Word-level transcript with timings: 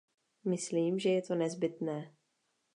Myslím, 0.45 0.99
že 0.99 1.09
je 1.09 1.21
to 1.21 1.35
nezbytné. 1.35 2.13